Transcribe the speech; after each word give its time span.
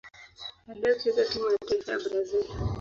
Aliwahi 0.71 0.93
kucheza 0.95 1.23
timu 1.25 1.51
ya 1.51 1.57
taifa 1.57 1.91
ya 1.91 1.99
Brazil. 1.99 2.45